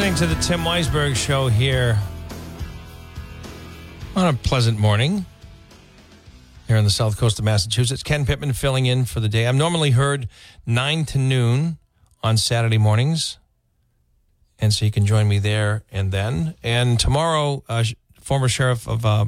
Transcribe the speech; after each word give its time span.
Listening 0.00 0.28
to 0.28 0.34
the 0.34 0.40
Tim 0.40 0.60
Weisberg 0.60 1.14
Show 1.14 1.48
here 1.48 1.98
on 4.16 4.28
a 4.28 4.32
pleasant 4.32 4.78
morning 4.78 5.26
here 6.66 6.78
on 6.78 6.84
the 6.84 6.90
south 6.90 7.18
coast 7.18 7.38
of 7.38 7.44
Massachusetts. 7.44 8.02
Ken 8.02 8.24
Pittman 8.24 8.54
filling 8.54 8.86
in 8.86 9.04
for 9.04 9.20
the 9.20 9.28
day. 9.28 9.46
I'm 9.46 9.58
normally 9.58 9.90
heard 9.90 10.26
9 10.64 11.04
to 11.04 11.18
noon 11.18 11.76
on 12.22 12.38
Saturday 12.38 12.78
mornings. 12.78 13.36
And 14.58 14.72
so 14.72 14.86
you 14.86 14.90
can 14.90 15.04
join 15.04 15.28
me 15.28 15.38
there 15.38 15.82
and 15.92 16.12
then. 16.12 16.54
And 16.62 16.98
tomorrow, 16.98 17.62
uh, 17.68 17.84
former 18.22 18.48
sheriff 18.48 18.88
of 18.88 19.04
uh, 19.04 19.26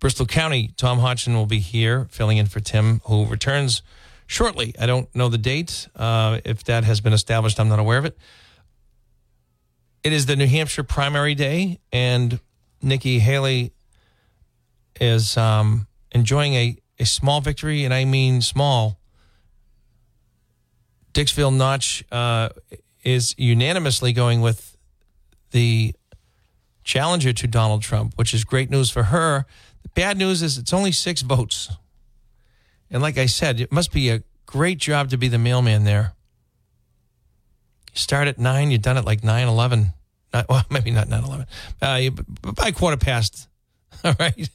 Bristol 0.00 0.26
County, 0.26 0.70
Tom 0.76 0.98
Hodgson, 0.98 1.32
will 1.32 1.46
be 1.46 1.60
here 1.60 2.08
filling 2.10 2.36
in 2.36 2.44
for 2.44 2.60
Tim, 2.60 3.00
who 3.06 3.24
returns 3.24 3.80
shortly. 4.26 4.74
I 4.78 4.84
don't 4.84 5.08
know 5.14 5.30
the 5.30 5.38
date. 5.38 5.88
Uh, 5.96 6.40
if 6.44 6.62
that 6.64 6.84
has 6.84 7.00
been 7.00 7.14
established, 7.14 7.58
I'm 7.58 7.70
not 7.70 7.78
aware 7.78 7.96
of 7.96 8.04
it. 8.04 8.18
It 10.02 10.12
is 10.12 10.26
the 10.26 10.36
New 10.36 10.46
Hampshire 10.46 10.82
primary 10.82 11.34
day, 11.34 11.78
and 11.92 12.40
Nikki 12.80 13.18
Haley 13.18 13.72
is 14.98 15.36
um, 15.36 15.86
enjoying 16.12 16.54
a, 16.54 16.76
a 16.98 17.04
small 17.04 17.40
victory, 17.42 17.84
and 17.84 17.92
I 17.92 18.06
mean 18.06 18.40
small. 18.40 18.98
Dixville 21.12 21.54
Notch 21.54 22.02
uh, 22.10 22.48
is 23.04 23.34
unanimously 23.36 24.12
going 24.12 24.40
with 24.40 24.76
the 25.50 25.94
challenger 26.82 27.32
to 27.34 27.46
Donald 27.46 27.82
Trump, 27.82 28.14
which 28.16 28.32
is 28.32 28.44
great 28.44 28.70
news 28.70 28.90
for 28.90 29.04
her. 29.04 29.44
The 29.82 29.88
bad 29.90 30.16
news 30.16 30.40
is 30.40 30.56
it's 30.56 30.72
only 30.72 30.92
six 30.92 31.20
votes. 31.20 31.70
And 32.90 33.02
like 33.02 33.18
I 33.18 33.26
said, 33.26 33.60
it 33.60 33.70
must 33.70 33.92
be 33.92 34.08
a 34.08 34.22
great 34.46 34.78
job 34.78 35.10
to 35.10 35.18
be 35.18 35.28
the 35.28 35.38
mailman 35.38 35.84
there. 35.84 36.14
You 37.92 37.98
start 37.98 38.28
at 38.28 38.38
nine, 38.38 38.70
you've 38.70 38.82
done 38.82 38.96
it 38.96 39.04
like 39.04 39.24
9 39.24 39.48
11. 39.48 39.92
Not, 40.32 40.48
well, 40.48 40.64
maybe 40.70 40.90
not 40.90 41.08
9 41.08 41.24
11. 41.24 41.46
Uh, 41.82 42.10
by 42.52 42.72
quarter 42.72 42.96
past. 42.96 43.48
All 44.04 44.14
right. 44.18 44.48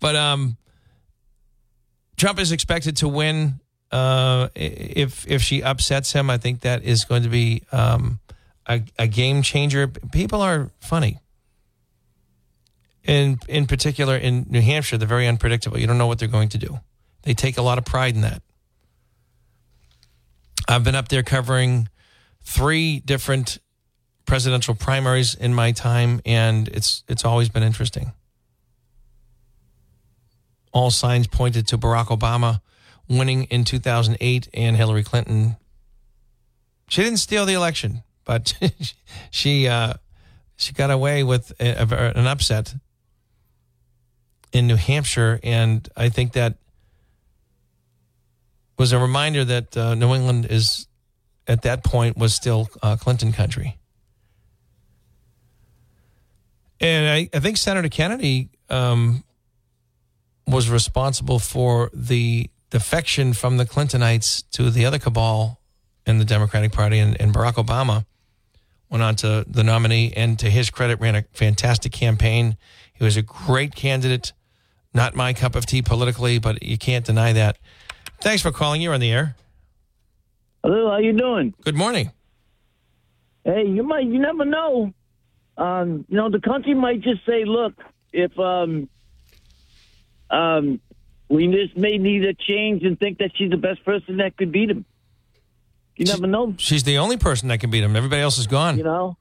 But 0.00 0.16
um, 0.16 0.56
Trump 2.16 2.38
is 2.38 2.52
expected 2.52 2.96
to 2.98 3.08
win. 3.08 3.60
Uh, 3.90 4.48
if 4.54 5.26
if 5.26 5.40
she 5.40 5.62
upsets 5.62 6.12
him, 6.12 6.28
I 6.28 6.36
think 6.36 6.60
that 6.60 6.82
is 6.84 7.04
going 7.04 7.22
to 7.22 7.28
be 7.30 7.62
um, 7.72 8.18
a, 8.66 8.82
a 8.98 9.06
game 9.06 9.40
changer. 9.42 9.88
People 9.88 10.42
are 10.42 10.70
funny. 10.80 11.18
In 13.04 13.38
in 13.48 13.66
particular, 13.66 14.16
in 14.16 14.46
New 14.50 14.60
Hampshire, 14.60 14.98
they're 14.98 15.08
very 15.08 15.26
unpredictable. 15.26 15.78
You 15.78 15.86
don't 15.86 15.96
know 15.96 16.06
what 16.06 16.18
they're 16.18 16.28
going 16.28 16.50
to 16.50 16.58
do. 16.58 16.80
They 17.22 17.32
take 17.32 17.56
a 17.56 17.62
lot 17.62 17.78
of 17.78 17.86
pride 17.86 18.14
in 18.14 18.20
that. 18.22 18.42
I've 20.68 20.84
been 20.84 20.94
up 20.94 21.08
there 21.08 21.22
covering 21.22 21.88
three 22.48 23.00
different 23.00 23.58
presidential 24.24 24.74
primaries 24.74 25.34
in 25.34 25.52
my 25.52 25.70
time, 25.72 26.20
and 26.24 26.66
it's 26.68 27.04
it's 27.06 27.24
always 27.24 27.50
been 27.50 27.62
interesting. 27.62 28.12
All 30.72 30.90
signs 30.90 31.26
pointed 31.26 31.68
to 31.68 31.78
Barack 31.78 32.06
Obama 32.06 32.60
winning 33.06 33.44
in 33.44 33.64
2008 33.64 34.48
and 34.54 34.76
Hillary 34.76 35.04
Clinton. 35.04 35.56
She 36.88 37.02
didn't 37.02 37.18
steal 37.18 37.44
the 37.44 37.52
election, 37.54 38.02
but 38.24 38.54
she 39.30 39.68
uh, 39.68 39.94
she 40.56 40.72
got 40.72 40.90
away 40.90 41.22
with 41.24 41.52
a, 41.60 41.82
a- 41.82 42.12
an 42.18 42.26
upset 42.26 42.74
in 44.52 44.66
New 44.66 44.76
Hampshire, 44.76 45.38
and 45.42 45.86
I 45.96 46.08
think 46.08 46.32
that 46.32 46.56
was 48.78 48.92
a 48.92 48.98
reminder 48.98 49.44
that 49.44 49.76
uh, 49.76 49.94
New 49.94 50.14
England 50.14 50.46
is 50.48 50.87
at 51.48 51.62
that 51.62 51.82
point 51.82 52.16
was 52.16 52.34
still 52.34 52.68
uh, 52.82 52.96
Clinton 52.96 53.32
country. 53.32 53.78
And 56.80 57.08
I, 57.08 57.36
I 57.36 57.40
think 57.40 57.56
Senator 57.56 57.88
Kennedy 57.88 58.50
um, 58.70 59.24
was 60.46 60.70
responsible 60.70 61.38
for 61.38 61.90
the 61.92 62.50
defection 62.70 63.32
from 63.32 63.56
the 63.56 63.64
Clintonites 63.64 64.44
to 64.52 64.70
the 64.70 64.84
other 64.84 64.98
cabal 64.98 65.60
in 66.06 66.18
the 66.18 66.24
Democratic 66.24 66.72
Party, 66.72 66.98
and, 66.98 67.20
and 67.20 67.34
Barack 67.34 67.54
Obama 67.54 68.06
went 68.90 69.02
on 69.02 69.16
to 69.16 69.44
the 69.48 69.64
nominee, 69.64 70.12
and 70.16 70.38
to 70.38 70.48
his 70.48 70.70
credit, 70.70 71.00
ran 71.00 71.14
a 71.14 71.24
fantastic 71.32 71.92
campaign. 71.92 72.56
He 72.94 73.04
was 73.04 73.16
a 73.16 73.22
great 73.22 73.74
candidate. 73.74 74.32
Not 74.94 75.14
my 75.14 75.34
cup 75.34 75.54
of 75.54 75.66
tea 75.66 75.82
politically, 75.82 76.38
but 76.38 76.62
you 76.62 76.78
can't 76.78 77.04
deny 77.04 77.32
that. 77.34 77.58
Thanks 78.20 78.42
for 78.42 78.50
calling. 78.50 78.80
You're 78.80 78.94
on 78.94 79.00
the 79.00 79.12
air. 79.12 79.36
Hello, 80.62 80.90
how 80.90 80.98
you 80.98 81.12
doing? 81.12 81.54
Good 81.64 81.76
morning. 81.76 82.10
Hey, 83.44 83.64
you 83.66 83.82
might 83.82 84.06
you 84.06 84.18
never 84.18 84.44
know. 84.44 84.92
Um, 85.56 86.04
you 86.08 86.16
know, 86.16 86.30
the 86.30 86.40
country 86.40 86.74
might 86.74 87.00
just 87.00 87.24
say, 87.26 87.44
look, 87.44 87.74
if 88.12 88.36
um 88.38 88.88
um 90.30 90.80
we 91.28 91.46
just 91.48 91.76
may 91.76 91.98
need 91.98 92.24
a 92.24 92.34
change 92.34 92.82
and 92.84 92.98
think 92.98 93.18
that 93.18 93.30
she's 93.36 93.50
the 93.50 93.56
best 93.56 93.84
person 93.84 94.18
that 94.18 94.36
could 94.36 94.50
beat 94.52 94.70
him. 94.70 94.84
You 95.96 96.06
never 96.06 96.26
know, 96.28 96.54
She's 96.58 96.84
the 96.84 96.98
only 96.98 97.16
person 97.16 97.48
that 97.48 97.58
can 97.58 97.70
beat 97.70 97.82
him. 97.82 97.96
Everybody 97.96 98.22
else 98.22 98.38
is 98.38 98.46
gone. 98.46 98.78
you 98.78 98.84
know. 98.84 99.16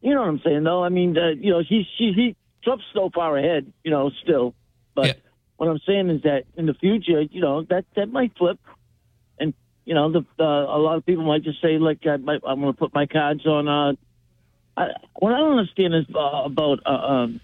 You 0.00 0.14
know 0.14 0.20
what 0.20 0.28
I'm 0.28 0.40
saying, 0.44 0.64
though. 0.64 0.82
I 0.84 0.88
mean, 0.90 1.16
uh, 1.16 1.30
you 1.38 1.50
know, 1.50 1.62
he's 1.66 1.86
she 1.98 2.12
he 2.14 2.36
Trump's 2.62 2.84
so 2.94 3.10
far 3.14 3.36
ahead, 3.36 3.72
you 3.84 3.90
know, 3.90 4.10
still. 4.22 4.54
But 4.94 5.06
Yeah. 5.06 5.12
what 5.56 5.68
I'm 5.68 5.78
saying 5.86 6.08
is 6.10 6.22
that 6.22 6.44
in 6.56 6.66
the 6.66 6.74
future, 6.74 7.22
you 7.22 7.40
know, 7.40 7.62
that 7.64 7.84
that 7.96 8.10
might 8.10 8.32
flip, 8.36 8.58
you 9.84 9.94
know, 9.94 10.10
the 10.10 10.24
uh, 10.38 10.44
a 10.44 10.78
lot 10.78 10.96
of 10.96 11.04
people 11.06 11.24
might 11.24 11.42
just 11.42 11.60
say 11.62 11.78
like, 11.78 11.98
I 12.06 12.16
might, 12.16 12.40
I'm 12.46 12.60
going 12.60 12.72
to 12.72 12.78
put 12.78 12.94
my 12.94 13.06
cards 13.06 13.46
on. 13.46 13.68
Uh, 13.68 13.92
I, 14.76 14.86
what 15.18 15.32
I 15.34 15.38
don't 15.38 15.58
understand 15.58 15.94
is 15.94 16.04
uh, 16.14 16.42
about 16.44 16.80
uh, 16.86 16.90
um, 16.90 17.40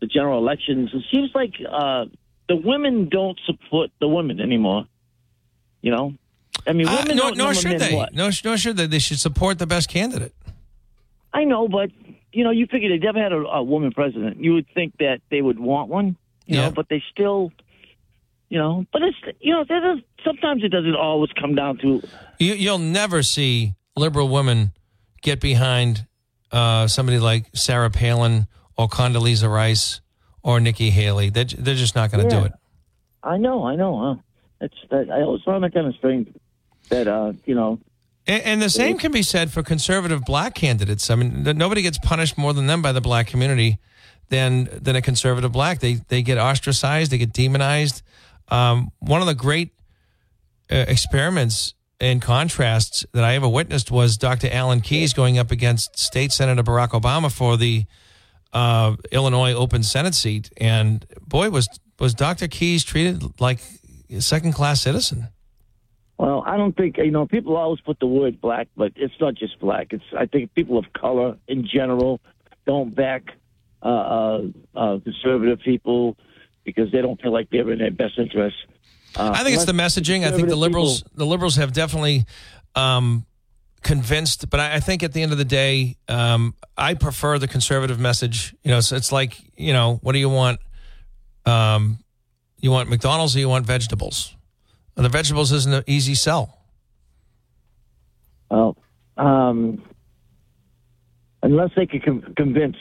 the 0.00 0.06
general 0.06 0.38
elections. 0.38 0.90
It 0.92 1.02
seems 1.12 1.30
like 1.34 1.54
uh, 1.70 2.06
the 2.48 2.56
women 2.56 3.08
don't 3.08 3.38
support 3.46 3.90
the 4.00 4.08
women 4.08 4.40
anymore. 4.40 4.86
You 5.82 5.92
know, 5.92 6.14
I 6.66 6.72
mean, 6.72 6.88
Uh, 6.88 6.96
women 7.02 7.16
no, 7.16 7.22
don't 7.28 7.36
nor 7.38 7.46
know 7.48 7.52
should 7.60 7.78
they. 7.78 7.94
what. 7.94 8.14
No, 8.14 8.30
nor 8.44 8.56
should 8.56 8.76
they. 8.76 8.86
They 8.86 8.98
should 8.98 9.20
support 9.20 9.58
the 9.58 9.66
best 9.66 9.88
candidate. 9.90 10.32
I 11.32 11.44
know, 11.44 11.68
but 11.68 11.90
you 12.32 12.42
know, 12.42 12.50
you 12.50 12.66
figure 12.66 12.88
they 12.88 12.98
never 13.04 13.20
had 13.22 13.32
a, 13.32 13.36
a 13.36 13.62
woman 13.62 13.92
president. 13.92 14.38
You 14.42 14.54
would 14.54 14.66
think 14.74 14.94
that 14.98 15.20
they 15.30 15.40
would 15.42 15.58
want 15.58 15.88
one, 15.88 16.16
you 16.46 16.56
Yeah. 16.56 16.62
know, 16.66 16.70
but 16.72 16.88
they 16.88 17.02
still, 17.12 17.52
you 18.54 18.60
know, 18.60 18.86
but 18.92 19.02
it's 19.02 19.16
you 19.40 19.52
know, 19.52 19.64
there's 19.68 20.00
sometimes 20.24 20.62
it 20.62 20.68
doesn't 20.68 20.94
always 20.94 21.28
come 21.32 21.56
down 21.56 21.76
to 21.78 22.00
You, 22.38 22.54
you'll 22.54 22.78
never 22.78 23.24
see 23.24 23.74
liberal 23.96 24.28
women 24.28 24.70
get 25.22 25.40
behind 25.40 26.06
uh, 26.52 26.86
somebody 26.86 27.18
like 27.18 27.46
Sarah 27.54 27.90
Palin 27.90 28.46
or 28.78 28.86
Condoleezza 28.86 29.52
Rice 29.52 30.00
or 30.44 30.60
Nikki 30.60 30.90
Haley. 30.90 31.30
They're, 31.30 31.46
they're 31.46 31.74
just 31.74 31.96
not 31.96 32.12
going 32.12 32.28
to 32.28 32.30
do 32.30 32.44
it. 32.44 32.52
I 33.24 33.38
know, 33.38 33.66
I 33.66 33.74
know. 33.74 33.98
Huh? 33.98 34.22
It's 34.60 34.76
that 34.88 35.10
I 35.10 35.22
always 35.22 35.42
find 35.42 35.64
that 35.64 35.74
kind 35.74 35.88
of 35.88 35.94
strange 35.96 36.28
that 36.90 37.08
uh, 37.08 37.32
you 37.46 37.56
know, 37.56 37.80
And, 38.24 38.42
and 38.44 38.62
the 38.62 38.70
same 38.70 38.98
can 38.98 39.10
be 39.10 39.22
said 39.22 39.50
for 39.50 39.64
conservative 39.64 40.24
black 40.24 40.54
candidates. 40.54 41.10
I 41.10 41.16
mean, 41.16 41.42
nobody 41.42 41.82
gets 41.82 41.98
punished 41.98 42.38
more 42.38 42.52
than 42.52 42.68
them 42.68 42.82
by 42.82 42.92
the 42.92 43.00
black 43.00 43.26
community 43.26 43.80
than 44.28 44.68
than 44.70 44.94
a 44.94 45.02
conservative 45.02 45.50
black. 45.50 45.80
They 45.80 45.94
they 46.06 46.22
get 46.22 46.38
ostracized, 46.38 47.10
they 47.10 47.18
get 47.18 47.32
demonized. 47.32 48.02
Um, 48.48 48.90
one 48.98 49.20
of 49.20 49.26
the 49.26 49.34
great 49.34 49.72
uh, 50.70 50.84
experiments 50.88 51.74
and 52.00 52.20
contrasts 52.20 53.06
that 53.12 53.24
I 53.24 53.34
ever 53.34 53.48
witnessed 53.48 53.90
was 53.90 54.16
Dr. 54.16 54.48
Alan 54.50 54.80
Keyes 54.80 55.12
going 55.12 55.38
up 55.38 55.50
against 55.50 55.98
State 55.98 56.32
Senator 56.32 56.62
Barack 56.62 56.90
Obama 56.90 57.30
for 57.30 57.56
the 57.56 57.84
uh, 58.52 58.96
Illinois 59.10 59.52
open 59.52 59.82
Senate 59.82 60.14
seat, 60.14 60.50
and 60.56 61.06
boy, 61.26 61.50
was 61.50 61.68
was 61.98 62.14
Dr. 62.14 62.48
Keyes 62.48 62.84
treated 62.84 63.40
like 63.40 63.60
a 64.10 64.20
second 64.20 64.52
class 64.52 64.80
citizen. 64.80 65.28
Well, 66.18 66.44
I 66.46 66.56
don't 66.56 66.76
think 66.76 66.96
you 66.98 67.10
know. 67.10 67.26
People 67.26 67.56
always 67.56 67.80
put 67.80 67.98
the 67.98 68.06
word 68.06 68.40
black, 68.40 68.68
but 68.76 68.92
it's 68.94 69.14
not 69.20 69.34
just 69.34 69.58
black. 69.58 69.88
It's 69.92 70.04
I 70.16 70.26
think 70.26 70.54
people 70.54 70.78
of 70.78 70.84
color 70.92 71.36
in 71.48 71.66
general 71.66 72.20
don't 72.66 72.94
back 72.94 73.24
uh, 73.82 73.88
uh, 73.88 74.42
uh, 74.76 74.98
conservative 75.00 75.58
people 75.64 76.16
because 76.64 76.90
they 76.92 77.00
don't 77.00 77.20
feel 77.20 77.32
like 77.32 77.50
they're 77.50 77.70
in 77.70 77.78
their 77.78 77.90
best 77.90 78.18
interest. 78.18 78.56
Uh, 79.16 79.30
I 79.34 79.44
think 79.44 79.54
it's 79.54 79.64
the 79.64 79.72
messaging. 79.72 80.26
I 80.26 80.32
think 80.32 80.48
the 80.48 80.56
liberals, 80.56 81.02
people- 81.02 81.18
the 81.18 81.26
liberals 81.26 81.56
have 81.56 81.72
definitely 81.72 82.24
um, 82.74 83.26
convinced. 83.82 84.50
But 84.50 84.60
I, 84.60 84.74
I 84.76 84.80
think 84.80 85.02
at 85.02 85.12
the 85.12 85.22
end 85.22 85.30
of 85.32 85.38
the 85.38 85.44
day, 85.44 85.96
um, 86.08 86.54
I 86.76 86.94
prefer 86.94 87.38
the 87.38 87.46
conservative 87.46 88.00
message. 88.00 88.54
You 88.64 88.72
know, 88.72 88.80
so 88.80 88.96
it's 88.96 89.12
like 89.12 89.38
you 89.56 89.72
know, 89.72 89.98
what 90.02 90.12
do 90.12 90.18
you 90.18 90.28
want? 90.28 90.58
Um, 91.46 91.98
you 92.58 92.70
want 92.70 92.88
McDonald's 92.88 93.36
or 93.36 93.38
you 93.38 93.48
want 93.48 93.66
vegetables? 93.66 94.34
And 94.96 95.04
the 95.04 95.10
vegetables 95.10 95.52
isn't 95.52 95.72
an 95.72 95.84
easy 95.86 96.14
sell. 96.14 96.58
Well, 98.50 98.76
um, 99.16 99.82
unless 101.42 101.70
they 101.76 101.86
can 101.86 102.00
con- 102.00 102.34
convince 102.36 102.76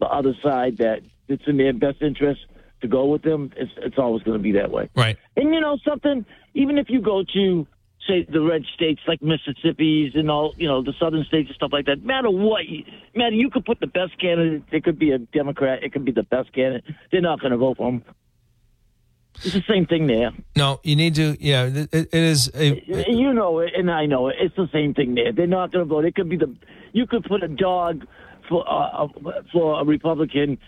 the 0.00 0.06
other 0.06 0.34
side 0.42 0.78
that 0.78 1.02
it's 1.28 1.42
in 1.46 1.56
their 1.56 1.72
best 1.72 2.02
interest 2.02 2.40
to 2.84 2.88
go 2.88 3.06
with 3.06 3.22
them, 3.22 3.50
it's, 3.56 3.72
it's 3.78 3.98
always 3.98 4.22
going 4.22 4.38
to 4.38 4.42
be 4.42 4.52
that 4.52 4.70
way. 4.70 4.88
Right. 4.94 5.16
And 5.36 5.52
you 5.54 5.60
know 5.60 5.78
something, 5.86 6.24
even 6.54 6.78
if 6.78 6.86
you 6.88 7.00
go 7.00 7.24
to 7.34 7.66
say 8.06 8.26
the 8.30 8.42
red 8.42 8.62
states 8.74 9.00
like 9.08 9.22
Mississippi's 9.22 10.12
and 10.14 10.30
all, 10.30 10.54
you 10.58 10.68
know, 10.68 10.82
the 10.82 10.92
southern 11.00 11.24
states 11.24 11.48
and 11.48 11.56
stuff 11.56 11.70
like 11.72 11.86
that, 11.86 12.04
matter 12.04 12.30
what, 12.30 12.66
you, 12.66 12.84
matter 13.14 13.34
you 13.34 13.50
could 13.50 13.64
put 13.64 13.80
the 13.80 13.86
best 13.86 14.18
candidate. 14.20 14.62
It 14.70 14.84
could 14.84 14.98
be 14.98 15.10
a 15.10 15.18
Democrat. 15.18 15.82
It 15.82 15.92
could 15.92 16.04
be 16.04 16.12
the 16.12 16.22
best 16.22 16.52
candidate. 16.52 16.84
They're 17.10 17.22
not 17.22 17.40
going 17.40 17.52
to 17.52 17.56
vote 17.56 17.78
for 17.78 17.88
him. 17.88 18.04
It's 19.36 19.54
the 19.54 19.64
same 19.68 19.86
thing 19.86 20.06
there. 20.06 20.30
No, 20.54 20.80
you 20.84 20.94
need 20.94 21.16
to. 21.16 21.36
Yeah, 21.40 21.64
it, 21.64 21.92
it 21.92 22.14
is. 22.14 22.50
A, 22.54 22.80
You 23.08 23.32
know 23.32 23.58
it, 23.58 23.72
and 23.76 23.90
I 23.90 24.06
know 24.06 24.28
it. 24.28 24.36
It's 24.38 24.54
the 24.54 24.68
same 24.72 24.94
thing 24.94 25.16
there. 25.16 25.32
They're 25.32 25.48
not 25.48 25.72
going 25.72 25.84
to 25.84 25.88
vote. 25.88 26.04
It 26.04 26.14
could 26.14 26.28
be 26.28 26.36
the. 26.36 26.54
You 26.92 27.08
could 27.08 27.24
put 27.24 27.42
a 27.42 27.48
dog 27.48 28.06
for 28.48 28.64
uh, 28.68 29.08
for 29.52 29.80
a 29.80 29.84
Republican 29.84 30.58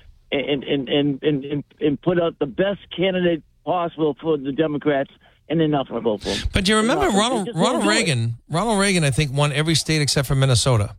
and 0.41 0.65
and, 0.65 0.89
and 0.89 1.23
and 1.23 1.65
and 1.81 2.01
put 2.01 2.21
out 2.21 2.39
the 2.39 2.47
best 2.47 2.81
candidate 2.97 3.43
possible 3.65 4.17
for 4.21 4.37
the 4.39 4.53
Democrats, 4.53 5.11
and 5.49 5.59
going 5.59 5.71
to 5.73 6.01
vote 6.01 6.23
for 6.23 6.29
him. 6.31 6.49
but 6.53 6.65
do 6.65 6.73
you 6.73 6.79
remember. 6.79 7.11
They 7.11 7.17
Ronald 7.17 7.51
Ronald 7.55 7.87
Reagan? 7.87 8.37
Ronald 8.49 8.81
Reagan, 8.81 9.05
I 9.05 9.11
think, 9.11 9.33
won 9.33 9.53
every 9.53 9.75
state 9.75 10.03
except 10.03 10.29
for 10.29 10.35
Minnesota. 10.35 10.97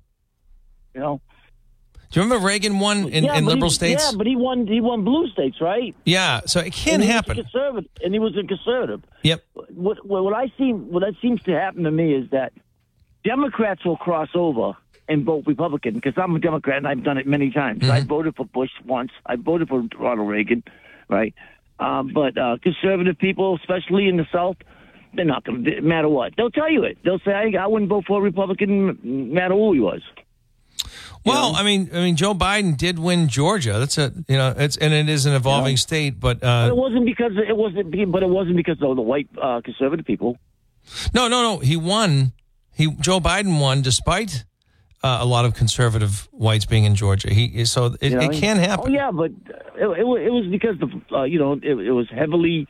You 0.93 1.01
know. 1.01 1.21
Do 2.09 2.21
you 2.21 2.23
remember 2.23 2.45
Reagan 2.45 2.79
won 2.79 3.09
in, 3.09 3.25
yeah, 3.25 3.37
in 3.37 3.45
liberal 3.45 3.69
he, 3.69 3.75
states? 3.75 4.11
Yeah, 4.11 4.17
but 4.17 4.25
he 4.27 4.37
won. 4.37 4.65
He 4.65 4.79
won 4.79 5.03
blue 5.03 5.27
states, 5.29 5.59
right? 5.59 5.93
Yeah, 6.05 6.41
so 6.45 6.61
it 6.61 6.71
can 6.71 6.95
And 6.95 7.01
was 7.01 7.09
a 7.09 7.11
happen. 7.11 7.35
conservative, 7.35 7.91
and 8.01 8.13
he 8.13 8.19
was 8.19 8.37
a 8.37 8.47
conservative. 8.47 9.03
Yep. 9.23 9.43
What, 9.73 10.05
what 10.05 10.23
what 10.23 10.33
I 10.33 10.47
see, 10.57 10.71
what 10.71 11.01
that 11.01 11.15
seems 11.21 11.41
to 11.43 11.51
happen 11.51 11.83
to 11.83 11.91
me 11.91 12.13
is 12.13 12.29
that 12.31 12.53
Democrats 13.25 13.83
will 13.83 13.97
cross 13.97 14.29
over 14.35 14.73
and 15.09 15.23
vote 15.23 15.43
Republican 15.47 15.93
because 15.93 16.13
I'm 16.17 16.35
a 16.35 16.39
Democrat 16.39 16.77
and 16.77 16.87
I've 16.87 17.03
done 17.03 17.17
it 17.17 17.27
many 17.27 17.51
times. 17.51 17.89
I 17.89 18.01
voted 18.01 18.35
for 18.35 18.45
Bush 18.45 18.71
once. 18.85 19.11
I 19.25 19.35
voted 19.35 19.69
for 19.69 19.83
Ronald 19.97 20.29
Reagan, 20.29 20.63
right? 21.09 21.33
Um, 21.79 22.11
but 22.13 22.37
uh, 22.37 22.57
conservative 22.61 23.17
people, 23.17 23.55
especially 23.55 24.07
in 24.07 24.17
the 24.17 24.27
South, 24.33 24.57
they're 25.13 25.25
not 25.25 25.43
going 25.43 25.63
to 25.63 25.81
matter 25.81 26.09
what. 26.09 26.33
They'll 26.35 26.51
tell 26.51 26.71
you 26.71 26.83
it. 26.83 26.97
They'll 27.03 27.19
say 27.19 27.31
I, 27.31 27.63
I 27.63 27.67
wouldn't 27.67 27.89
vote 27.89 28.05
for 28.05 28.19
a 28.19 28.21
Republican, 28.21 28.99
no 29.03 29.33
matter 29.33 29.53
who 29.53 29.73
he 29.73 29.79
was. 29.79 30.01
Well, 31.25 31.55
I 31.55 31.63
mean, 31.63 31.89
I 31.93 31.97
mean, 31.97 32.15
Joe 32.15 32.33
Biden 32.33 32.77
did 32.77 32.99
win 32.99 33.27
Georgia. 33.27 33.79
That's 33.79 33.97
a 33.97 34.13
you 34.27 34.37
know, 34.37 34.53
it's 34.57 34.77
and 34.77 34.93
it 34.93 35.09
is 35.09 35.25
an 35.25 35.33
evolving 35.33 35.75
state, 35.75 36.19
but 36.19 36.39
But 36.39 36.47
uh, 36.47 36.67
it 36.69 36.75
wasn't 36.75 37.05
because 37.05 37.33
it 37.35 37.55
wasn't. 37.55 37.91
But 38.11 38.23
it 38.23 38.29
wasn't 38.29 38.55
because 38.55 38.81
of 38.81 38.95
the 38.95 39.01
white 39.01 39.27
uh, 39.41 39.61
conservative 39.61 40.05
people. 40.05 40.37
no, 41.13 41.27
no, 41.27 41.41
no. 41.41 41.57
He 41.59 41.75
won. 41.75 42.31
He 42.73 42.91
Joe 43.01 43.19
Biden 43.19 43.59
won 43.59 43.81
despite 43.81 44.45
uh, 45.03 45.19
a 45.21 45.25
lot 45.25 45.45
of 45.45 45.53
conservative 45.53 46.27
whites 46.31 46.65
being 46.65 46.83
in 46.85 46.95
Georgia. 46.95 47.33
He 47.33 47.65
so 47.65 47.95
it, 48.01 48.11
You 48.11 48.17
know? 48.17 48.21
it 48.29 48.33
can 48.33 48.57
happen. 48.57 48.85
Oh 48.87 48.89
yeah, 48.89 49.11
but 49.11 49.31
it, 49.75 49.87
it, 49.87 49.99
it 49.99 50.31
was 50.31 50.47
because 50.49 50.77
the 50.79 51.15
uh, 51.15 51.23
you 51.23 51.39
know 51.39 51.53
it, 51.53 51.63
it 51.63 51.91
was 51.91 52.09
heavily 52.09 52.67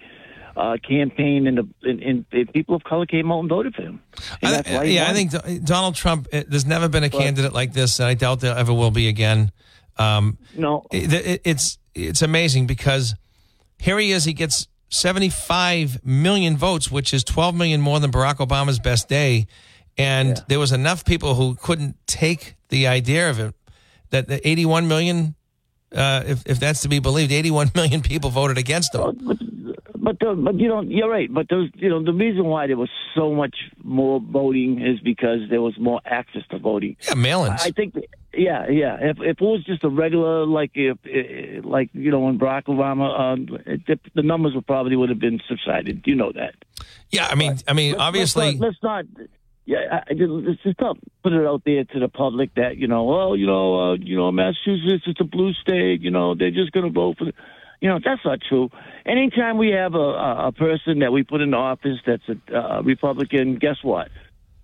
uh, 0.56 0.76
campaigned 0.88 1.48
and, 1.48 1.58
the, 1.60 1.68
and, 1.90 2.02
and 2.02 2.26
the 2.32 2.44
people 2.46 2.76
of 2.76 2.84
color 2.84 3.06
came 3.06 3.32
out 3.32 3.40
and 3.42 3.50
voted 3.50 3.76
for 3.76 3.84
him. 3.84 4.02
I 4.44 4.52
that's 4.52 4.68
th- 4.68 4.78
why 4.80 4.86
he 4.88 4.96
yeah, 4.96 5.10
I 5.10 5.14
think 5.14 5.64
Donald 5.66 5.96
Trump. 5.96 6.28
uh 6.34 6.44
there's 6.48 6.66
never 6.66 6.90
been 6.90 7.04
a 7.04 7.10
candidate 7.10 7.54
like 7.54 7.74
this, 7.74 8.00
and 8.00 8.08
I 8.10 8.14
doubt 8.16 8.40
there 8.42 8.58
ever 8.58 8.74
will 8.74 8.92
be 8.92 9.08
again. 9.08 9.52
Um, 9.98 10.38
no. 10.56 10.86
it, 10.92 11.14
it- 11.14 11.42
it's 11.46 11.78
it's 11.96 12.22
amazing 12.22 12.68
because 12.68 13.16
here 13.80 13.98
he 14.00 14.12
is. 14.12 14.26
He 14.26 14.34
gets 14.34 14.68
75 14.90 16.06
million 16.06 16.58
votes, 16.58 16.92
which 16.92 17.14
is 17.14 17.24
12 17.24 17.56
million 17.56 17.82
more 17.82 18.00
than 18.00 18.12
Barack 18.12 18.36
Obama's 18.38 18.80
best 18.80 19.08
day. 19.10 19.48
And 19.98 20.44
there 20.48 20.60
was 20.60 20.72
enough 20.72 21.06
people 21.06 21.36
who 21.36 21.56
couldn't 21.56 21.96
take 22.06 22.56
the 22.70 22.88
idea 22.88 23.30
of 23.30 23.40
it 23.40 23.56
that 24.12 24.28
the 24.28 24.46
81 24.48 24.88
million, 24.88 25.36
uh, 25.94 26.24
if, 26.26 26.44
if 26.46 26.60
that's 26.60 26.82
to 26.82 26.90
be 26.90 27.00
believed, 27.00 27.32
81 27.32 27.72
million 27.76 28.02
people 28.02 28.30
voted 28.30 28.58
against 28.58 28.94
him. 28.94 29.02
But 29.02 29.38
but, 30.08 30.20
the, 30.20 30.36
but 30.36 30.56
you 30.56 30.70
know 30.70 30.82
you're 30.82 31.10
right. 31.10 31.32
But 31.34 31.50
those 31.50 31.70
you 31.76 31.90
know 31.90 32.02
the 32.02 32.14
reason 32.14 32.46
why 32.46 32.68
there 32.68 32.78
was 32.78 32.90
so 33.14 33.34
much 33.34 33.56
more 33.84 34.22
voting 34.22 34.82
is 34.82 35.02
because 35.02 35.40
there 35.50 35.62
was 35.62 35.78
more 35.78 36.00
access 36.06 36.44
to 36.52 36.60
voting. 36.60 36.96
Yeah, 37.06 37.16
mail-ins. 37.16 37.62
I 37.66 37.72
think, 37.72 37.96
yeah, 38.34 38.70
yeah. 38.70 38.98
If 39.02 39.18
if 39.20 39.38
it 39.38 39.42
was 39.42 39.66
just 39.66 39.84
a 39.84 39.90
regular, 39.90 40.46
like 40.46 40.72
if 40.76 40.98
eh, 41.06 41.60
like 41.62 41.90
you 41.92 42.10
know 42.10 42.22
when 42.22 42.40
Barack 42.40 42.66
Obama, 42.66 43.20
um, 43.20 43.48
it, 43.66 44.00
the 44.16 44.22
numbers 44.22 44.56
would 44.56 44.66
probably 44.66 44.96
would 44.96 45.10
have 45.10 45.20
been 45.20 45.42
subsided. 45.46 46.04
You 46.06 46.16
know 46.16 46.32
that. 46.32 46.56
yeah, 47.12 47.28
I 47.28 47.36
mean, 47.36 47.58
I 47.68 47.74
mean, 47.74 47.96
obviously, 47.96 48.56
let's 48.58 48.82
not. 48.82 49.06
Let's 49.18 49.18
not 49.18 49.28
yeah, 49.68 49.80
I, 49.92 50.12
I 50.12 50.14
just, 50.14 50.32
let's 50.32 50.64
just 50.64 50.80
not 50.80 50.98
put 51.24 51.34
it 51.34 51.46
out 51.46 51.62
there 51.66 51.84
to 51.84 52.00
the 52.00 52.08
public 52.08 52.56
that 52.56 52.78
you 52.78 52.88
know, 52.88 53.04
well, 53.04 53.36
you 53.36 53.46
know, 53.46 53.92
uh, 53.92 53.96
you 53.96 54.16
know, 54.16 54.32
Massachusetts 54.32 55.04
is 55.06 55.16
a 55.20 55.26
blue 55.26 55.52
state. 55.54 56.02
You 56.02 56.10
know, 56.10 56.36
they're 56.36 56.52
just 56.52 56.72
going 56.72 56.86
to 56.86 56.92
vote 56.92 57.18
for. 57.18 57.26
The, 57.26 57.34
you 57.82 57.90
know, 57.90 58.00
that's 58.04 58.22
not 58.24 58.40
true. 58.48 58.70
Anytime 59.06 59.58
we 59.58 59.70
have 59.72 59.94
a, 59.94 59.98
a, 59.98 60.48
a 60.48 60.52
person 60.54 61.00
that 61.00 61.12
we 61.12 61.24
put 61.24 61.42
in 61.42 61.54
office 61.54 61.98
that's 62.06 62.24
a 62.30 62.58
uh, 62.58 62.82
Republican, 62.82 63.58
guess 63.58 63.76
what? 63.84 64.08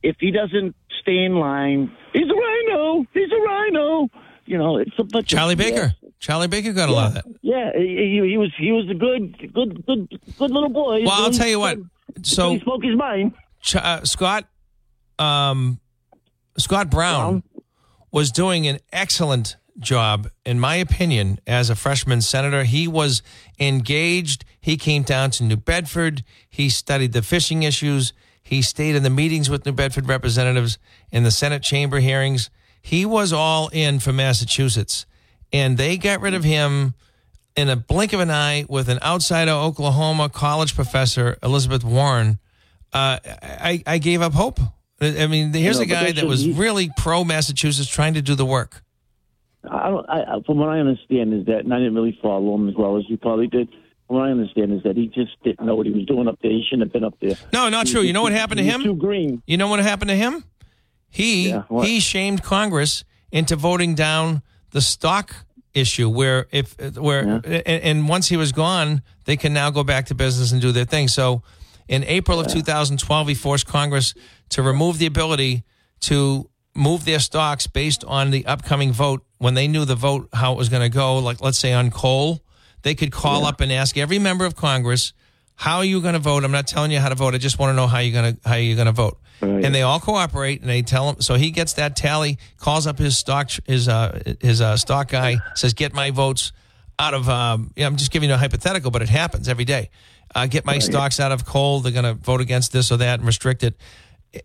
If 0.01 0.15
he 0.19 0.31
doesn't 0.31 0.73
stay 1.01 1.25
in 1.25 1.35
line, 1.35 1.91
he's 2.13 2.23
a 2.23 2.33
rhino. 2.33 3.05
He's 3.13 3.31
a 3.31 3.41
rhino. 3.41 4.07
You 4.45 4.57
know, 4.57 4.77
it's 4.77 4.97
a 4.97 5.03
bunch 5.03 5.27
Charlie 5.27 5.53
of 5.53 5.59
Baker. 5.59 5.93
Charlie 6.19 6.47
Baker 6.47 6.71
got 6.71 6.87
a 6.87 6.93
lot 6.93 7.07
of 7.07 7.13
that. 7.15 7.25
Yeah, 7.41 7.71
he, 7.75 8.21
he, 8.21 8.29
he 8.31 8.37
was 8.37 8.53
he 8.57 8.71
was 8.71 8.89
a 8.89 8.93
good 8.93 9.53
good 9.53 9.85
good 9.85 10.09
good 10.37 10.51
little 10.51 10.69
boy. 10.69 11.03
Well, 11.03 11.25
I'll 11.25 11.31
tell 11.31 11.47
you 11.47 11.59
what. 11.59 11.77
So 12.21 12.53
he 12.53 12.59
spoke 12.61 12.83
his 12.83 12.95
mind. 12.95 13.33
Ch- 13.61 13.75
uh, 13.75 14.03
Scott, 14.05 14.47
um, 15.23 15.79
Scott 16.57 16.89
Brown 16.89 17.43
was 18.11 18.31
doing 18.31 18.67
an 18.67 18.79
excellent 18.91 19.55
job, 19.79 20.29
in 20.45 20.59
my 20.59 20.75
opinion, 20.75 21.39
as 21.47 21.69
a 21.69 21.75
freshman 21.75 22.21
senator. 22.21 22.63
He 22.63 22.87
was 22.87 23.23
engaged. 23.59 24.45
He 24.61 24.77
came 24.77 25.03
down 25.03 25.31
to 25.31 25.43
New 25.43 25.57
Bedford. 25.57 26.23
He 26.49 26.69
studied 26.69 27.13
the 27.13 27.21
fishing 27.21 27.63
issues. 27.63 28.13
He 28.43 28.61
stayed 28.61 28.95
in 28.95 29.03
the 29.03 29.09
meetings 29.09 29.49
with 29.49 29.65
New 29.65 29.71
Bedford 29.71 30.07
representatives 30.07 30.77
in 31.11 31.23
the 31.23 31.31
Senate 31.31 31.63
chamber 31.63 31.99
hearings. 31.99 32.49
He 32.81 33.05
was 33.05 33.31
all 33.33 33.69
in 33.69 33.99
for 33.99 34.11
Massachusetts, 34.11 35.05
and 35.51 35.77
they 35.77 35.97
got 35.97 36.19
rid 36.21 36.33
of 36.33 36.43
him 36.43 36.93
in 37.55 37.69
a 37.69 37.75
blink 37.75 38.13
of 38.13 38.19
an 38.19 38.29
eye 38.29 38.65
with 38.67 38.89
an 38.89 38.99
outside 39.01 39.47
of 39.47 39.63
Oklahoma 39.63 40.27
college 40.29 40.75
professor, 40.75 41.37
Elizabeth 41.41 41.83
Warren, 41.83 42.39
uh, 42.91 43.19
I, 43.23 43.83
I 43.85 43.97
gave 43.97 44.21
up 44.21 44.33
hope. 44.33 44.59
I 45.01 45.27
mean, 45.27 45.53
here's 45.53 45.77
No, 45.77 45.83
a 45.83 45.85
guy 45.87 46.11
that 46.11 46.25
was 46.25 46.47
really 46.47 46.89
pro 46.97 47.23
Massachusetts 47.23 47.89
trying 47.89 48.13
to 48.13 48.21
do 48.21 48.35
the 48.35 48.45
work. 48.45 48.83
I 49.69 49.89
don't. 49.89 50.05
I, 50.09 50.39
from 50.45 50.57
what 50.57 50.69
I 50.69 50.79
understand 50.79 51.33
is 51.33 51.45
that, 51.45 51.59
and 51.59 51.73
I 51.73 51.77
didn't 51.77 51.95
really 51.95 52.17
follow 52.21 52.53
him 52.55 52.67
as 52.69 52.75
well 52.75 52.97
as 52.97 53.03
you 53.07 53.17
probably 53.17 53.47
did. 53.47 53.69
From 54.07 54.17
what 54.17 54.27
I 54.27 54.31
understand 54.31 54.73
is 54.73 54.83
that 54.83 54.97
he 54.97 55.07
just 55.07 55.31
didn't 55.43 55.65
know 55.65 55.75
what 55.75 55.85
he 55.85 55.91
was 55.93 56.05
doing 56.05 56.27
up 56.27 56.37
there. 56.41 56.51
He 56.51 56.63
shouldn't 56.69 56.87
have 56.87 56.93
been 56.93 57.05
up 57.05 57.15
there. 57.21 57.35
No, 57.53 57.69
not 57.69 57.87
He- 57.87 57.93
true. 57.93 58.01
You 58.01 58.11
know 58.13 58.21
what 58.21 58.33
he- 58.33 58.37
happened 58.37 58.57
to 58.59 58.63
he 58.63 58.69
was 58.69 58.75
him? 58.75 58.83
Too 58.83 58.95
green. 58.95 59.41
You 59.47 59.57
know 59.57 59.67
what 59.67 59.79
happened 59.79 60.09
to 60.09 60.15
him? 60.15 60.43
He 61.09 61.49
Yeah, 61.49 61.63
he 61.83 61.99
shamed 61.99 62.43
Congress 62.43 63.03
into 63.31 63.55
voting 63.55 63.95
down 63.95 64.41
the 64.71 64.81
stock 64.81 65.33
issue 65.73 66.09
where 66.09 66.47
if 66.51 66.75
where 66.97 67.41
and, 67.45 67.45
and 67.65 68.09
once 68.09 68.27
he 68.29 68.37
was 68.37 68.51
gone, 68.51 69.01
they 69.25 69.37
can 69.37 69.53
now 69.53 69.69
go 69.69 69.83
back 69.83 70.07
to 70.07 70.15
business 70.15 70.51
and 70.51 70.61
do 70.61 70.71
their 70.71 70.85
thing. 70.85 71.07
So 71.07 71.41
in 71.87 72.03
April 72.03 72.39
of 72.39 72.47
2012, 72.47 73.27
he 73.27 73.33
forced 73.35 73.65
Congress 73.67 74.13
to 74.49 74.61
remove 74.61 74.97
the 74.97 75.05
ability 75.05 75.63
to 76.01 76.49
move 76.75 77.05
their 77.05 77.19
stocks 77.19 77.67
based 77.67 78.03
on 78.05 78.31
the 78.31 78.45
upcoming 78.45 78.91
vote 78.91 79.23
when 79.37 79.53
they 79.53 79.67
knew 79.67 79.85
the 79.85 79.95
vote 79.95 80.27
how 80.33 80.53
it 80.53 80.57
was 80.57 80.69
going 80.69 80.81
to 80.81 80.89
go. 80.89 81.19
Like 81.19 81.41
let's 81.41 81.57
say 81.57 81.73
on 81.73 81.91
coal 81.91 82.41
they 82.81 82.95
could 82.95 83.11
call 83.11 83.45
up 83.45 83.61
and 83.61 83.71
ask 83.71 83.97
every 83.97 84.19
member 84.19 84.43
of 84.45 84.55
congress 84.55 85.13
how 85.55 85.77
are 85.77 85.85
you 85.85 86.01
going 86.01 86.13
to 86.15 86.19
vote? 86.19 86.43
I'm 86.43 86.51
not 86.51 86.65
telling 86.67 86.89
you 86.91 86.99
how 86.99 87.09
to 87.09 87.15
vote. 87.15 87.35
I 87.35 87.37
just 87.37 87.59
want 87.59 87.69
to 87.69 87.75
know 87.75 87.85
how 87.85 87.99
you're 87.99 88.19
going 88.21 88.35
to 88.35 88.49
how 88.49 88.55
you're 88.55 88.75
going 88.75 88.87
to 88.87 88.91
vote 88.91 89.19
Right. 89.41 89.65
and 89.65 89.75
they 89.75 89.81
all 89.81 89.99
cooperate 89.99 90.61
and 90.61 90.69
they 90.69 90.83
tell 90.83 91.09
him 91.09 91.21
so 91.21 91.35
he 91.35 91.51
gets 91.51 91.73
that 91.73 91.95
tally 91.97 92.37
calls 92.57 92.87
up 92.87 92.97
his 92.97 93.17
stock 93.17 93.49
his 93.65 93.87
uh 93.89 94.19
his 94.39 94.61
uh 94.61 94.77
stock 94.77 95.09
guy 95.09 95.37
says 95.55 95.73
get 95.73 95.93
my 95.93 96.11
votes 96.11 96.53
out 96.97 97.13
of 97.13 97.27
um 97.27 97.71
yeah, 97.75 97.87
i'm 97.87 97.97
just 97.97 98.09
giving 98.11 98.29
you 98.29 98.35
a 98.35 98.37
hypothetical 98.37 98.89
but 98.89 99.01
it 99.01 99.09
happens 99.09 99.47
every 99.49 99.65
day. 99.65 99.89
Uh, 100.35 100.47
get 100.47 100.65
my 100.65 100.79
stocks 100.79 101.19
out 101.19 101.31
of 101.31 101.45
coal. 101.45 101.79
They're 101.81 101.91
going 101.91 102.05
to 102.05 102.13
vote 102.15 102.41
against 102.41 102.71
this 102.73 102.91
or 102.91 102.97
that 102.97 103.19
and 103.19 103.27
restrict 103.27 103.63
it 103.63 103.75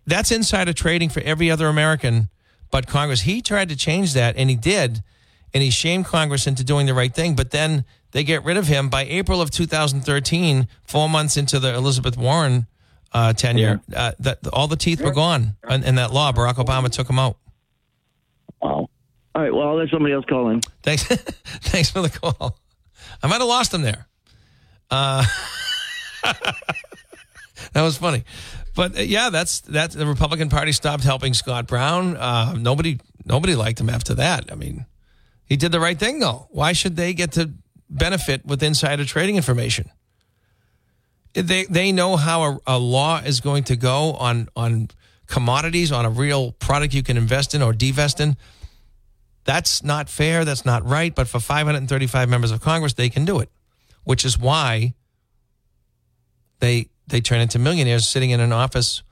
that's 0.06 0.30
insider 0.30 0.72
trading 0.72 1.08
for 1.08 1.20
every 1.20 1.50
other 1.50 1.68
American 1.68 2.28
but 2.70 2.86
Congress. 2.86 3.22
He 3.22 3.40
tried 3.40 3.68
to 3.70 3.76
change 3.76 4.14
that, 4.14 4.36
and 4.36 4.50
he 4.50 4.56
did, 4.56 5.02
and 5.54 5.62
he 5.62 5.70
shamed 5.70 6.04
Congress 6.04 6.46
into 6.46 6.64
doing 6.64 6.86
the 6.86 6.94
right 6.94 7.14
thing. 7.14 7.34
But 7.34 7.50
then 7.50 7.84
they 8.12 8.24
get 8.24 8.44
rid 8.44 8.56
of 8.56 8.66
him 8.66 8.88
by 8.88 9.04
April 9.04 9.40
of 9.40 9.50
2013, 9.50 10.68
four 10.82 11.08
months 11.08 11.36
into 11.36 11.58
the 11.58 11.74
Elizabeth 11.74 12.16
Warren 12.16 12.66
uh, 13.12 13.32
tenure. 13.32 13.80
Uh, 13.94 14.12
that 14.18 14.46
all 14.52 14.68
the 14.68 14.76
teeth 14.76 15.00
were 15.00 15.12
gone 15.12 15.56
in, 15.68 15.84
in 15.84 15.94
that 15.96 16.12
law. 16.12 16.32
Barack 16.32 16.54
Obama 16.54 16.90
took 16.90 17.06
them 17.06 17.18
out. 17.18 17.36
Wow. 18.60 18.88
All 19.34 19.42
right. 19.42 19.54
Well, 19.54 19.68
I'll 19.68 19.76
let 19.76 19.88
somebody 19.90 20.14
else 20.14 20.24
call 20.24 20.48
in. 20.50 20.60
Thanks, 20.82 21.04
thanks 21.06 21.90
for 21.90 22.02
the 22.02 22.10
call. 22.10 22.58
I 23.22 23.26
might 23.26 23.38
have 23.38 23.48
lost 23.48 23.72
him 23.72 23.82
there. 23.82 24.06
Uh, 24.90 25.24
that 26.22 27.82
was 27.82 27.98
funny, 27.98 28.24
but 28.78 28.96
uh, 28.96 29.00
yeah, 29.02 29.28
that's 29.30 29.62
that. 29.62 29.90
The 29.90 30.06
Republican 30.06 30.50
Party 30.50 30.70
stopped 30.70 31.02
helping 31.02 31.34
Scott 31.34 31.66
Brown. 31.66 32.16
Uh, 32.16 32.54
nobody, 32.56 33.00
nobody 33.24 33.56
liked 33.56 33.80
him 33.80 33.90
after 33.90 34.14
that. 34.14 34.52
I 34.52 34.54
mean, 34.54 34.86
he 35.44 35.56
did 35.56 35.72
the 35.72 35.80
right 35.80 35.98
thing 35.98 36.20
though. 36.20 36.46
Why 36.52 36.72
should 36.74 36.94
they 36.94 37.12
get 37.12 37.32
to 37.32 37.50
benefit 37.90 38.46
with 38.46 38.62
insider 38.62 39.04
trading 39.04 39.34
information? 39.34 39.90
They 41.32 41.64
they 41.64 41.90
know 41.90 42.14
how 42.14 42.42
a, 42.42 42.58
a 42.68 42.78
law 42.78 43.18
is 43.18 43.40
going 43.40 43.64
to 43.64 43.74
go 43.74 44.12
on 44.12 44.48
on 44.54 44.90
commodities 45.26 45.90
on 45.90 46.04
a 46.04 46.10
real 46.10 46.52
product 46.52 46.94
you 46.94 47.02
can 47.02 47.16
invest 47.16 47.56
in 47.56 47.62
or 47.62 47.72
divest 47.72 48.20
in. 48.20 48.36
That's 49.42 49.82
not 49.82 50.08
fair. 50.08 50.44
That's 50.44 50.64
not 50.64 50.86
right. 50.86 51.12
But 51.12 51.26
for 51.26 51.40
535 51.40 52.28
members 52.28 52.52
of 52.52 52.60
Congress, 52.60 52.94
they 52.94 53.08
can 53.08 53.24
do 53.24 53.40
it, 53.40 53.50
which 54.04 54.24
is 54.24 54.38
why 54.38 54.94
they 56.60 56.90
they 57.08 57.20
turn 57.20 57.40
into 57.40 57.58
millionaires 57.58 58.08
sitting 58.08 58.30
in 58.30 58.40
an 58.40 58.52
office 58.52 59.02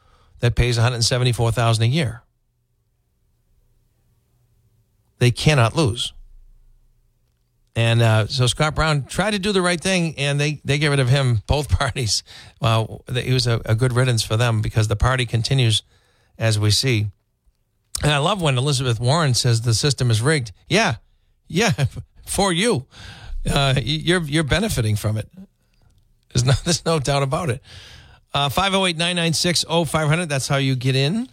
that 0.40 0.54
pays 0.54 0.76
174,000 0.76 1.82
a 1.82 1.86
year. 1.86 2.22
They 5.18 5.30
cannot 5.30 5.74
lose. 5.74 6.12
And 7.74 8.00
uh, 8.00 8.26
so 8.26 8.46
Scott 8.46 8.74
Brown 8.74 9.04
tried 9.04 9.32
to 9.32 9.38
do 9.38 9.52
the 9.52 9.60
right 9.60 9.80
thing, 9.80 10.14
and 10.16 10.40
they, 10.40 10.60
they 10.64 10.78
get 10.78 10.88
rid 10.88 11.00
of 11.00 11.10
him. 11.10 11.42
Both 11.46 11.68
parties. 11.68 12.22
Well, 12.60 13.04
it 13.08 13.32
was 13.32 13.46
a, 13.46 13.60
a 13.66 13.74
good 13.74 13.92
riddance 13.92 14.22
for 14.22 14.36
them 14.36 14.62
because 14.62 14.88
the 14.88 14.96
party 14.96 15.26
continues, 15.26 15.82
as 16.38 16.58
we 16.58 16.70
see. 16.70 17.08
And 18.02 18.12
I 18.12 18.18
love 18.18 18.40
when 18.42 18.58
Elizabeth 18.58 18.98
Warren 18.98 19.34
says 19.34 19.62
the 19.62 19.74
system 19.74 20.10
is 20.10 20.22
rigged. 20.22 20.52
Yeah, 20.68 20.96
yeah, 21.48 21.72
for 22.26 22.52
you, 22.52 22.86
uh, 23.50 23.74
you're 23.82 24.22
you're 24.22 24.44
benefiting 24.44 24.96
from 24.96 25.16
it. 25.16 25.30
There's 26.36 26.44
no 26.44 26.52
there's 26.64 26.84
no 26.84 26.98
doubt 26.98 27.22
about 27.22 27.50
it. 27.50 27.62
Uh, 28.34 28.50
508-996-0500, 28.50 30.28
That's 30.28 30.46
how 30.46 30.58
you 30.58 30.76
get 30.76 30.94
in 30.94 31.28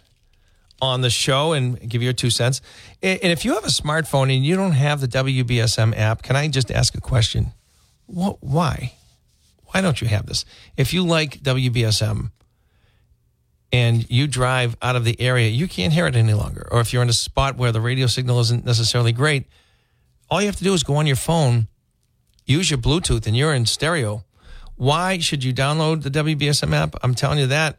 on 0.80 1.02
the 1.02 1.10
show 1.10 1.52
and 1.52 1.78
give 1.88 2.02
your 2.02 2.14
two 2.14 2.30
cents. 2.30 2.62
And 3.02 3.24
if 3.24 3.44
you 3.44 3.54
have 3.54 3.64
a 3.64 3.68
smartphone 3.68 4.34
and 4.34 4.44
you 4.44 4.56
don't 4.56 4.72
have 4.72 5.02
the 5.02 5.08
WBSM 5.08 5.96
app, 5.98 6.22
can 6.22 6.34
I 6.34 6.48
just 6.48 6.70
ask 6.70 6.94
a 6.94 7.00
question? 7.00 7.52
What? 8.06 8.38
Why? 8.42 8.94
Why 9.66 9.82
don't 9.82 10.00
you 10.00 10.08
have 10.08 10.24
this? 10.26 10.46
If 10.78 10.94
you 10.94 11.04
like 11.04 11.40
WBSM 11.40 12.30
and 13.70 14.10
you 14.10 14.26
drive 14.26 14.76
out 14.80 14.96
of 14.96 15.04
the 15.04 15.20
area, 15.20 15.48
you 15.48 15.68
can't 15.68 15.92
hear 15.92 16.06
it 16.06 16.16
any 16.16 16.32
longer. 16.32 16.66
Or 16.70 16.80
if 16.80 16.92
you're 16.92 17.02
in 17.02 17.10
a 17.10 17.14
spot 17.14 17.56
where 17.56 17.72
the 17.72 17.82
radio 17.82 18.06
signal 18.06 18.40
isn't 18.40 18.64
necessarily 18.64 19.12
great, 19.12 19.44
all 20.30 20.40
you 20.40 20.46
have 20.46 20.56
to 20.56 20.64
do 20.64 20.72
is 20.72 20.82
go 20.84 20.96
on 20.96 21.06
your 21.06 21.16
phone, 21.16 21.68
use 22.46 22.70
your 22.70 22.78
Bluetooth, 22.78 23.26
and 23.26 23.36
you're 23.36 23.52
in 23.52 23.66
stereo. 23.66 24.24
Why 24.76 25.18
should 25.18 25.44
you 25.44 25.54
download 25.54 26.02
the 26.02 26.10
WBSM 26.10 26.72
app? 26.74 26.96
I'm 27.02 27.14
telling 27.14 27.38
you 27.38 27.46
that. 27.48 27.78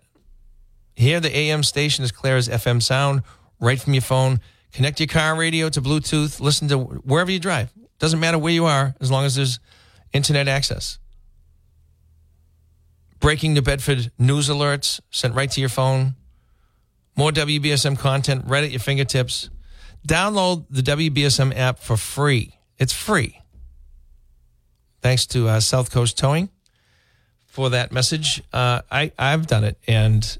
Hear 0.95 1.19
the 1.19 1.35
AM 1.35 1.63
station 1.63 2.03
as 2.03 2.11
clear 2.11 2.37
as 2.37 2.47
FM 2.47 2.81
sound 2.81 3.23
right 3.59 3.79
from 3.79 3.93
your 3.93 4.01
phone. 4.01 4.39
Connect 4.71 4.99
your 4.99 5.07
car 5.07 5.35
radio 5.35 5.69
to 5.69 5.81
Bluetooth. 5.81 6.39
Listen 6.39 6.67
to 6.69 6.77
wherever 6.77 7.31
you 7.31 7.39
drive. 7.39 7.71
Doesn't 7.99 8.19
matter 8.19 8.37
where 8.37 8.53
you 8.53 8.65
are 8.65 8.95
as 9.01 9.11
long 9.11 9.25
as 9.25 9.35
there's 9.35 9.59
internet 10.13 10.47
access. 10.47 10.99
Breaking 13.19 13.53
New 13.53 13.61
Bedford 13.61 14.11
news 14.17 14.49
alerts 14.49 14.99
sent 15.11 15.33
right 15.33 15.49
to 15.51 15.59
your 15.59 15.69
phone. 15.69 16.15
More 17.17 17.31
WBSM 17.31 17.97
content 17.97 18.43
right 18.47 18.63
at 18.63 18.71
your 18.71 18.79
fingertips. 18.79 19.49
Download 20.07 20.65
the 20.69 20.81
WBSM 20.81 21.55
app 21.57 21.79
for 21.79 21.97
free. 21.97 22.59
It's 22.77 22.93
free. 22.93 23.41
Thanks 25.01 25.25
to 25.27 25.47
uh, 25.47 25.59
South 25.59 25.91
Coast 25.91 26.17
Towing 26.17 26.49
for 27.55 27.69
that 27.69 27.93
message. 27.93 28.43
Uh, 28.51 28.81
I 28.91 29.13
I've 29.17 29.47
done 29.47 29.63
it, 29.63 29.77
and 29.87 30.37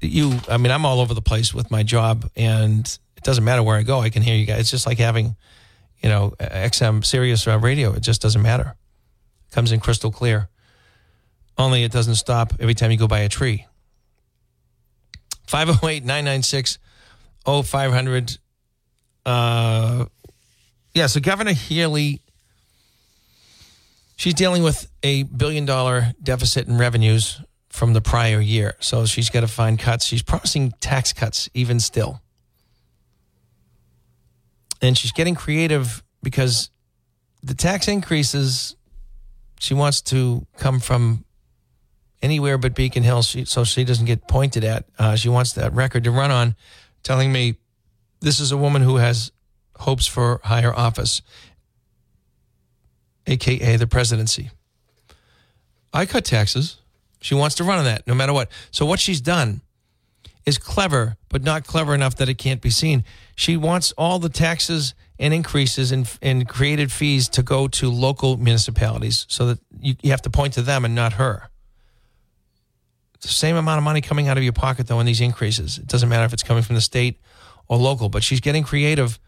you. 0.00 0.36
I 0.48 0.56
mean, 0.56 0.72
I'm 0.72 0.84
all 0.84 1.00
over 1.00 1.14
the 1.14 1.22
place 1.22 1.54
with 1.54 1.70
my 1.70 1.84
job, 1.84 2.28
and 2.34 2.84
it 3.16 3.22
doesn't 3.22 3.44
matter 3.44 3.62
where 3.62 3.76
I 3.76 3.84
go. 3.84 4.00
I 4.00 4.10
can 4.10 4.22
hear 4.22 4.34
you 4.34 4.46
guys. 4.46 4.62
It's 4.62 4.70
just 4.72 4.84
like 4.84 4.98
having, 4.98 5.36
you 6.02 6.08
know, 6.08 6.34
XM 6.40 7.04
Sirius 7.04 7.46
radio. 7.46 7.92
It 7.92 8.02
just 8.02 8.20
doesn't 8.20 8.42
matter. 8.42 8.74
comes 9.52 9.70
in 9.70 9.78
crystal 9.78 10.10
clear. 10.10 10.48
Only 11.56 11.84
it 11.84 11.92
doesn't 11.92 12.16
stop 12.16 12.54
every 12.58 12.74
time 12.74 12.90
you 12.90 12.98
go 12.98 13.06
by 13.06 13.20
a 13.20 13.28
tree. 13.28 13.64
508 15.46 16.04
996 16.04 16.78
0500. 17.46 18.38
Uh, 19.24 20.06
yeah, 20.94 21.06
so 21.06 21.20
Governor 21.20 21.52
Healey, 21.52 22.20
she's 24.16 24.34
dealing 24.34 24.62
with 24.62 24.90
a 25.02 25.22
billion 25.24 25.64
dollar 25.64 26.12
deficit 26.22 26.66
in 26.66 26.76
revenues 26.76 27.40
from 27.68 27.92
the 27.92 28.00
prior 28.00 28.40
year. 28.40 28.74
So 28.80 29.06
she's 29.06 29.30
got 29.30 29.40
to 29.40 29.48
find 29.48 29.78
cuts. 29.78 30.04
She's 30.06 30.22
promising 30.22 30.72
tax 30.80 31.12
cuts 31.12 31.48
even 31.54 31.78
still. 31.78 32.22
And 34.82 34.96
she's 34.96 35.12
getting 35.12 35.34
creative 35.34 36.02
because 36.22 36.70
the 37.42 37.54
tax 37.54 37.86
increases 37.86 38.76
she 39.58 39.74
wants 39.74 40.02
to 40.02 40.46
come 40.56 40.80
from 40.80 41.24
anywhere 42.22 42.58
but 42.58 42.74
Beacon 42.74 43.02
Hill, 43.02 43.22
she, 43.22 43.44
so 43.44 43.64
she 43.64 43.84
doesn't 43.84 44.06
get 44.06 44.26
pointed 44.26 44.64
at. 44.64 44.84
Uh, 44.98 45.16
she 45.16 45.28
wants 45.28 45.52
that 45.54 45.72
record 45.72 46.04
to 46.04 46.10
run 46.10 46.30
on, 46.30 46.54
telling 47.02 47.32
me 47.32 47.56
this 48.20 48.40
is 48.40 48.52
a 48.52 48.56
woman 48.56 48.82
who 48.82 48.96
has 48.96 49.32
hopes 49.76 50.06
for 50.06 50.40
higher 50.44 50.74
office, 50.74 51.22
aka 53.26 53.76
the 53.76 53.86
presidency. 53.86 54.50
I 55.92 56.06
cut 56.06 56.24
taxes. 56.24 56.76
She 57.20 57.34
wants 57.34 57.56
to 57.56 57.64
run 57.64 57.78
on 57.78 57.84
that 57.84 58.06
no 58.06 58.14
matter 58.14 58.32
what. 58.32 58.50
So 58.70 58.84
what 58.86 59.00
she's 59.00 59.20
done 59.20 59.62
is 60.44 60.58
clever, 60.58 61.16
but 61.28 61.42
not 61.42 61.66
clever 61.66 61.94
enough 61.94 62.16
that 62.16 62.28
it 62.28 62.34
can't 62.34 62.60
be 62.60 62.70
seen. 62.70 63.04
She 63.34 63.56
wants 63.56 63.92
all 63.92 64.18
the 64.18 64.28
taxes 64.28 64.94
and 65.18 65.32
increases 65.34 65.92
and 65.92 66.10
and 66.22 66.48
created 66.48 66.92
fees 66.92 67.28
to 67.30 67.42
go 67.42 67.68
to 67.68 67.90
local 67.90 68.36
municipalities 68.36 69.26
so 69.28 69.46
that 69.46 69.58
you, 69.80 69.96
you 70.02 70.10
have 70.10 70.22
to 70.22 70.30
point 70.30 70.54
to 70.54 70.62
them 70.62 70.84
and 70.84 70.94
not 70.94 71.14
her. 71.14 71.48
The 73.22 73.28
same 73.28 73.56
amount 73.56 73.78
of 73.78 73.84
money 73.84 74.00
coming 74.02 74.28
out 74.28 74.36
of 74.36 74.44
your 74.44 74.52
pocket 74.52 74.86
though 74.86 75.00
in 75.00 75.06
these 75.06 75.20
increases. 75.20 75.78
It 75.78 75.86
doesn't 75.86 76.08
matter 76.08 76.24
if 76.24 76.32
it's 76.32 76.42
coming 76.42 76.62
from 76.62 76.76
the 76.76 76.80
state 76.80 77.18
or 77.66 77.76
local, 77.76 78.08
but 78.08 78.22
she's 78.22 78.40
getting 78.40 78.62
creative 78.62 79.18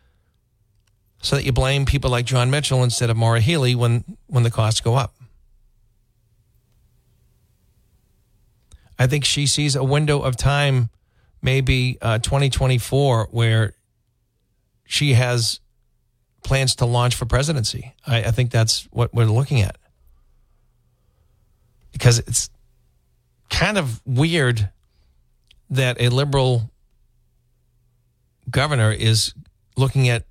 so 1.21 1.37
that 1.37 1.45
you 1.45 1.53
blame 1.53 1.85
people 1.85 2.11
like 2.11 2.25
Jon 2.25 2.51
Mitchell 2.51 2.83
instead 2.83 3.11
of 3.11 3.17
Maura 3.17 3.41
Healey 3.41 3.75
when, 3.75 4.05
when 4.27 4.45
the 4.45 4.51
costs 4.51 4.81
go 4.81 4.95
up. 4.95 5.15
I 8.99 9.07
think 9.07 9.25
she 9.25 9.47
sees 9.47 9.77
a 9.77 9.85
window 9.85 10.21
of 10.21 10.37
time, 10.37 10.91
maybe 11.41 11.99
uh, 12.03 12.19
2024, 12.19 13.29
where 13.31 13.75
she 14.85 15.15
has 15.15 15.61
plans 16.43 16.75
to 16.77 16.87
launch 16.87 17.15
for 17.15 17.27
presidency. 17.27 17.95
I, 18.07 18.25
I 18.25 18.31
think 18.31 18.51
that's 18.51 18.89
what 18.91 19.15
we're 19.15 19.27
looking 19.27 19.61
at. 19.61 19.77
Because 21.93 22.19
it's 22.21 22.51
kind 23.51 23.79
of 23.79 24.01
weird 24.05 24.71
that 25.71 26.01
a 26.01 26.09
liberal 26.09 26.71
governor 28.51 28.91
is 28.93 29.35
looking 29.77 30.09
at 30.09 30.25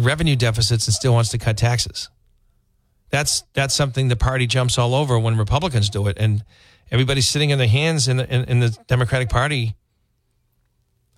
revenue 0.00 0.36
deficits 0.36 0.86
and 0.86 0.94
still 0.94 1.12
wants 1.12 1.30
to 1.30 1.38
cut 1.38 1.56
taxes. 1.56 2.08
That's 3.10 3.42
that's 3.54 3.74
something 3.74 4.08
the 4.08 4.16
party 4.16 4.46
jumps 4.46 4.78
all 4.78 4.94
over 4.94 5.18
when 5.18 5.36
Republicans 5.36 5.90
do 5.90 6.06
it, 6.06 6.16
and 6.18 6.44
everybody's 6.90 7.28
sitting 7.28 7.50
in 7.50 7.58
their 7.58 7.68
hands 7.68 8.08
in, 8.08 8.20
in, 8.20 8.44
in 8.44 8.60
the 8.60 8.76
Democratic 8.86 9.28
Party. 9.28 9.74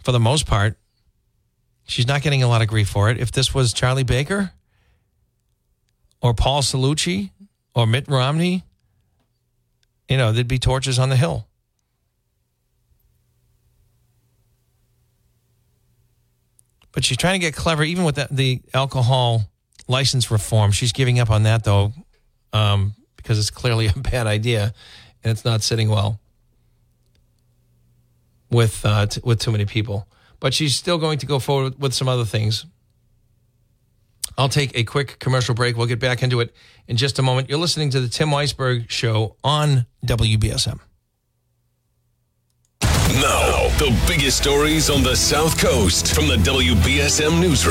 For 0.03 0.13
the 0.13 0.21
most 0.21 0.47
part, 0.47 0.79
she's 1.85 2.07
not 2.07 2.23
getting 2.23 2.43
a 2.43 2.49
lot 2.49 2.63
of 2.63 2.69
grief 2.69 2.89
for 2.89 3.11
it. 3.11 3.21
If 3.21 3.31
this 3.31 3.55
was 3.55 3.73
Charlie 3.73 4.05
Baker 4.05 4.53
or 6.21 6.35
Paul 6.35 6.63
Cellucci 6.63 7.31
or 7.75 7.87
Mitt 7.87 8.09
Romney, 8.09 8.65
you 10.09 10.17
know, 10.17 10.33
there'd 10.33 10.49
be 10.49 10.59
torches 10.59 10.99
on 10.99 11.09
the 11.09 11.17
hill. 11.17 11.47
But 16.93 17.05
she's 17.05 17.17
trying 17.17 17.35
to 17.35 17.47
get 17.47 17.55
clever, 17.55 17.83
even 17.83 18.05
with 18.05 18.17
the, 18.17 18.29
the 18.31 18.63
alcohol 18.75 19.51
license 19.89 20.31
reform. 20.31 20.73
She's 20.73 20.93
giving 20.93 21.19
up 21.19 21.31
on 21.31 21.45
that, 21.45 21.65
though, 21.65 21.93
um, 22.53 22.95
because 23.17 23.39
it's 23.39 23.51
clearly 23.51 23.87
a 23.97 23.99
bad 23.99 24.27
idea 24.27 24.75
and 25.25 25.31
it's 25.31 25.45
not 25.45 25.63
sitting 25.63 25.89
well 25.89 26.21
with 28.51 28.85
uh, 28.85 29.07
t- 29.07 29.21
with 29.25 29.41
too 29.41 29.53
many 29.53 29.65
people. 29.65 30.07
But 30.41 30.53
she's 30.53 30.75
still 30.75 30.99
going 30.99 31.19
to 31.19 31.27
go 31.27 31.39
forward 31.39 31.81
with 31.81 31.95
some 31.95 32.09
other 32.09 32.25
things. 32.25 32.67
I'll 34.37 34.49
take 34.49 34.77
a 34.77 34.85
quick 34.85 35.19
commercial 35.19 35.55
break. 35.55 35.77
We'll 35.77 35.87
get 35.87 36.01
back 36.01 36.23
into 36.23 36.41
it 36.41 36.55
in 36.89 36.97
just 36.97 37.19
a 37.19 37.23
moment. 37.23 37.49
You're 37.49 37.59
listening 37.59 37.91
to 37.91 38.01
the 38.01 38.09
Tim 38.09 38.31
Weisberg 38.31 38.89
Show 38.91 39.37
on 39.45 39.87
WBSM. 40.05 40.81
Now, 43.21 43.52
the 43.79 43.97
biggest 44.07 44.39
stories 44.39 44.91
on 44.91 45.03
the 45.03 45.15
South 45.15 45.59
Coast 45.59 46.15
from 46.15 46.29
the 46.29 46.37
WBSM 46.37 47.41
Newsroom. 47.41 47.71